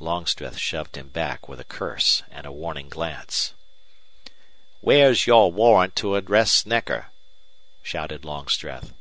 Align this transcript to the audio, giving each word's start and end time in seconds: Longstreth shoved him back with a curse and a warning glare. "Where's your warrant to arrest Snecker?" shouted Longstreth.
Longstreth 0.00 0.58
shoved 0.58 0.96
him 0.96 1.10
back 1.10 1.48
with 1.48 1.60
a 1.60 1.64
curse 1.64 2.24
and 2.32 2.44
a 2.44 2.50
warning 2.50 2.88
glare. 2.88 3.24
"Where's 4.80 5.24
your 5.28 5.52
warrant 5.52 5.94
to 6.02 6.16
arrest 6.16 6.56
Snecker?" 6.64 7.12
shouted 7.84 8.24
Longstreth. 8.24 8.92